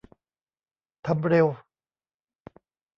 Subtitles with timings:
[1.05, 1.47] ทำเร็ว